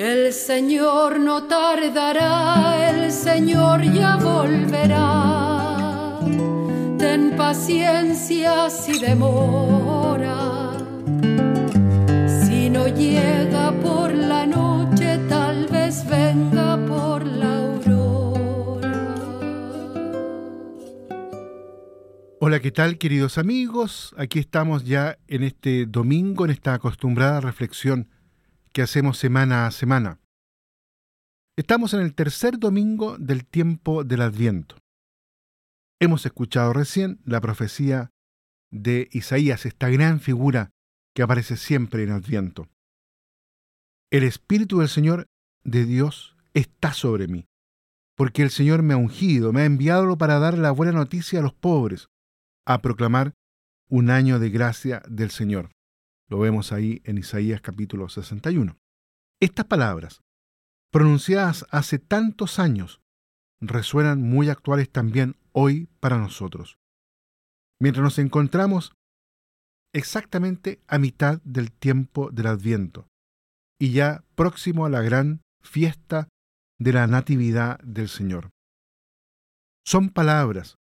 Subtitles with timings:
[0.00, 6.18] El Señor no tardará, el Señor ya volverá.
[6.96, 10.72] Ten paciencia si demora.
[12.42, 19.14] Si no llega por la noche, tal vez venga por la aurora.
[22.38, 24.14] Hola, ¿qué tal queridos amigos?
[24.16, 28.08] Aquí estamos ya en este domingo, en esta acostumbrada reflexión
[28.72, 30.20] que hacemos semana a semana.
[31.56, 34.76] Estamos en el tercer domingo del tiempo del Adviento.
[36.00, 38.10] Hemos escuchado recién la profecía
[38.70, 40.70] de Isaías, esta gran figura
[41.14, 42.68] que aparece siempre en Adviento.
[44.10, 45.26] El Espíritu del Señor
[45.64, 47.46] de Dios está sobre mí,
[48.16, 51.42] porque el Señor me ha ungido, me ha enviado para dar la buena noticia a
[51.42, 52.08] los pobres,
[52.66, 53.34] a proclamar
[53.88, 55.70] un año de gracia del Señor.
[56.30, 58.78] Lo vemos ahí en Isaías capítulo 61.
[59.40, 60.20] Estas palabras,
[60.92, 63.00] pronunciadas hace tantos años,
[63.60, 66.78] resuenan muy actuales también hoy para nosotros.
[67.80, 68.92] Mientras nos encontramos
[69.92, 73.08] exactamente a mitad del tiempo del Adviento
[73.80, 76.28] y ya próximo a la gran fiesta
[76.78, 78.50] de la Natividad del Señor.
[79.84, 80.76] Son palabras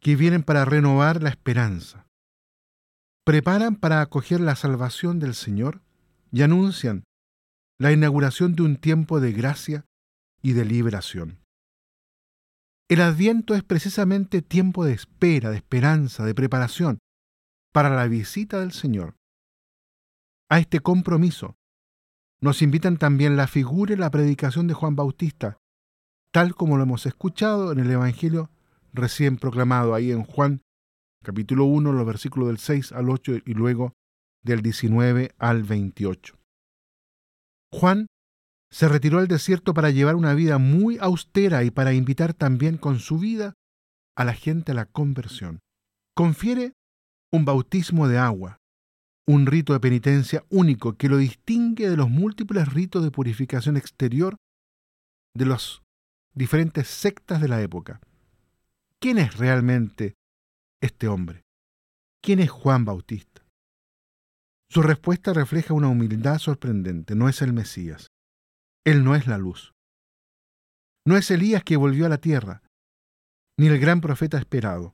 [0.00, 2.08] que vienen para renovar la esperanza,
[3.24, 5.82] preparan para acoger la salvación del Señor
[6.32, 7.04] y anuncian
[7.78, 9.84] la inauguración de un tiempo de gracia
[10.42, 11.38] y de liberación.
[12.88, 16.98] El adviento es precisamente tiempo de espera, de esperanza, de preparación
[17.72, 19.14] para la visita del Señor.
[20.50, 21.56] A este compromiso
[22.40, 25.56] nos invitan también la figura y la predicación de Juan Bautista,
[26.32, 28.50] tal como lo hemos escuchado en el Evangelio
[28.92, 30.60] recién proclamado ahí en Juan
[31.22, 33.94] capítulo 1, los versículos del 6 al 8 y luego
[34.42, 36.36] del 19 al 28.
[37.72, 38.06] Juan
[38.70, 42.98] se retiró al desierto para llevar una vida muy austera y para invitar también con
[42.98, 43.54] su vida
[44.16, 45.60] a la gente a la conversión.
[46.14, 46.72] Confiere
[47.30, 48.58] un bautismo de agua,
[49.26, 54.36] un rito de penitencia único que lo distingue de los múltiples ritos de purificación exterior
[55.34, 55.82] de las
[56.34, 58.00] diferentes sectas de la época.
[58.98, 60.14] ¿Quién es realmente
[60.82, 61.42] este hombre?
[62.20, 63.42] ¿Quién es Juan Bautista?
[64.68, 67.14] Su respuesta refleja una humildad sorprendente.
[67.14, 68.08] No es el Mesías.
[68.84, 69.72] Él no es la luz.
[71.06, 72.62] No es Elías que volvió a la tierra,
[73.58, 74.92] ni el gran profeta esperado.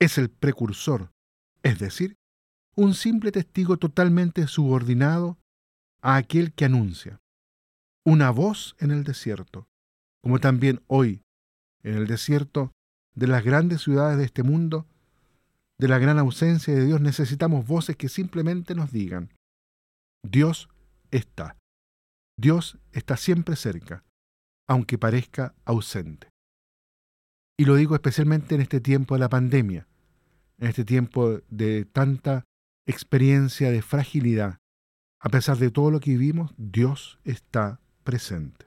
[0.00, 1.10] Es el precursor,
[1.62, 2.16] es decir,
[2.76, 5.38] un simple testigo totalmente subordinado
[6.00, 7.20] a aquel que anuncia.
[8.04, 9.66] Una voz en el desierto,
[10.22, 11.22] como también hoy,
[11.82, 12.72] en el desierto,
[13.18, 14.86] de las grandes ciudades de este mundo,
[15.78, 19.30] de la gran ausencia de Dios, necesitamos voces que simplemente nos digan,
[20.24, 20.68] Dios
[21.10, 21.56] está.
[22.38, 24.04] Dios está siempre cerca,
[24.68, 26.28] aunque parezca ausente.
[27.58, 29.88] Y lo digo especialmente en este tiempo de la pandemia,
[30.58, 32.44] en este tiempo de tanta
[32.86, 34.58] experiencia de fragilidad.
[35.20, 38.66] A pesar de todo lo que vivimos, Dios está presente.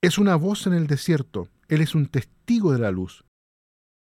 [0.00, 3.24] Es una voz en el desierto, él es un testigo de la luz.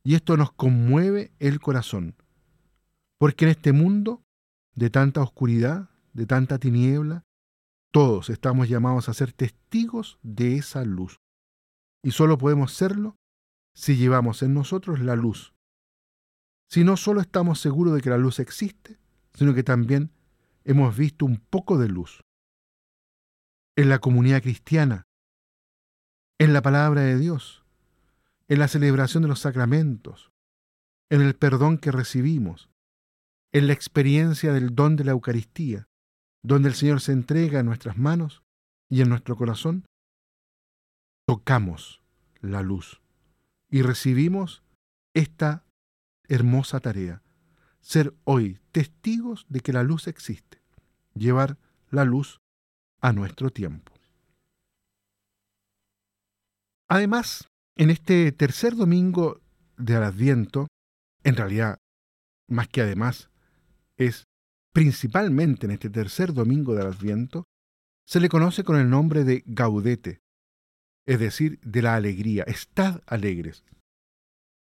[0.02, 2.16] Y esto nos conmueve el corazón.
[3.18, 4.22] Porque en este mundo
[4.74, 7.24] de tanta oscuridad, de tanta tiniebla,
[7.92, 11.20] todos estamos llamados a ser testigos de esa luz.
[12.02, 13.16] Y solo podemos serlo
[13.74, 15.52] si llevamos en nosotros la luz.
[16.70, 18.98] Si no solo estamos seguros de que la luz existe,
[19.34, 20.10] sino que también
[20.64, 22.22] hemos visto un poco de luz.
[23.76, 25.07] En la comunidad cristiana,
[26.38, 27.64] en la palabra de Dios,
[28.46, 30.30] en la celebración de los sacramentos,
[31.10, 32.70] en el perdón que recibimos,
[33.52, 35.88] en la experiencia del don de la Eucaristía,
[36.42, 38.42] donde el Señor se entrega en nuestras manos
[38.88, 39.84] y en nuestro corazón,
[41.26, 42.00] tocamos
[42.40, 43.00] la luz
[43.68, 44.62] y recibimos
[45.14, 45.64] esta
[46.28, 47.22] hermosa tarea,
[47.80, 50.62] ser hoy testigos de que la luz existe,
[51.14, 51.58] llevar
[51.90, 52.40] la luz
[53.00, 53.97] a nuestro tiempo.
[56.88, 59.40] Además, en este tercer domingo
[59.76, 60.66] del Adviento,
[61.22, 61.78] en realidad,
[62.48, 63.30] más que además,
[63.96, 64.24] es
[64.72, 67.44] principalmente en este tercer domingo del Adviento,
[68.06, 70.20] se le conoce con el nombre de Gaudete,
[71.06, 72.44] es decir, de la alegría.
[72.44, 73.64] Estad alegres.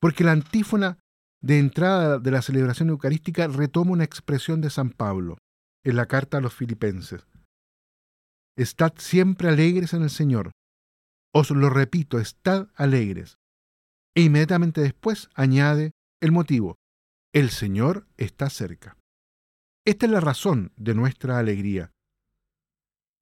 [0.01, 0.99] Porque la antífona
[1.41, 5.39] de entrada de la celebración eucarística retoma una expresión de San Pablo
[5.85, 7.27] en la carta a los filipenses.
[8.57, 10.53] Estad siempre alegres en el Señor.
[11.35, 13.39] Os lo repito, estad alegres.
[14.15, 16.77] E inmediatamente después añade el motivo,
[17.33, 18.97] el Señor está cerca.
[19.87, 21.91] Esta es la razón de nuestra alegría.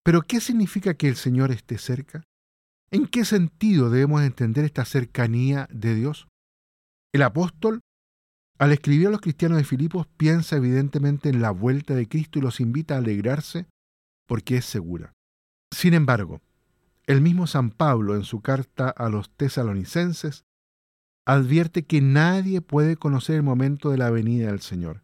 [0.05, 2.25] Pero ¿qué significa que el Señor esté cerca?
[2.91, 6.27] ¿En qué sentido debemos entender esta cercanía de Dios?
[7.13, 7.81] El apóstol,
[8.59, 12.43] al escribir a los cristianos de Filipos, piensa evidentemente en la vuelta de Cristo y
[12.43, 13.67] los invita a alegrarse
[14.27, 15.13] porque es segura.
[15.73, 16.41] Sin embargo,
[17.07, 20.45] el mismo San Pablo en su carta a los tesalonicenses
[21.27, 25.03] advierte que nadie puede conocer el momento de la venida del Señor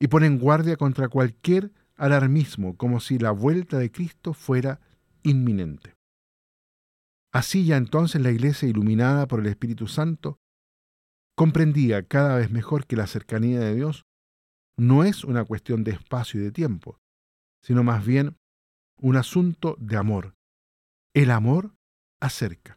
[0.00, 4.80] y pone en guardia contra cualquier alarmismo como si la vuelta de Cristo fuera
[5.22, 5.94] inminente.
[7.32, 10.38] Así ya entonces la iglesia iluminada por el Espíritu Santo
[11.36, 14.04] comprendía cada vez mejor que la cercanía de Dios
[14.76, 16.98] no es una cuestión de espacio y de tiempo,
[17.62, 18.36] sino más bien
[19.00, 20.34] un asunto de amor.
[21.14, 21.76] El amor
[22.18, 22.76] acerca.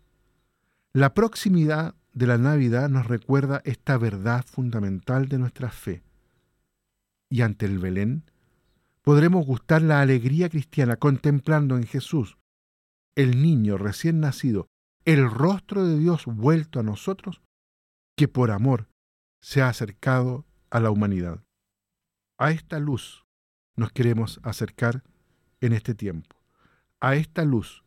[0.93, 6.03] La proximidad de la Navidad nos recuerda esta verdad fundamental de nuestra fe.
[7.31, 8.29] Y ante el Belén,
[9.01, 12.37] podremos gustar la alegría cristiana contemplando en Jesús,
[13.15, 14.67] el niño recién nacido,
[15.03, 17.41] el rostro de Dios vuelto a nosotros,
[18.15, 18.87] que por amor
[19.41, 21.43] se ha acercado a la humanidad.
[22.37, 23.25] A esta luz
[23.75, 25.03] nos queremos acercar
[25.59, 26.35] en este tiempo.
[26.99, 27.83] A esta luz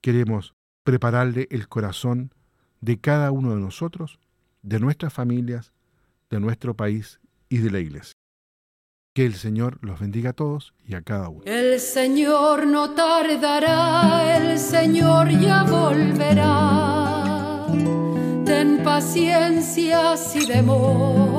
[0.00, 0.54] queremos
[0.84, 2.32] prepararle el corazón
[2.80, 4.18] de cada uno de nosotros,
[4.62, 5.72] de nuestras familias,
[6.30, 8.14] de nuestro país y de la iglesia.
[9.14, 11.42] Que el Señor los bendiga a todos y a cada uno.
[11.44, 17.66] El Señor no tardará, el Señor ya volverá.
[18.44, 21.29] Ten paciencia si demora